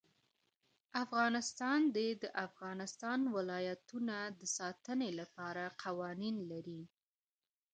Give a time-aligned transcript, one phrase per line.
[1.03, 6.81] افغانستان د د افغانستان ولايتونه د ساتنې لپاره قوانین لري.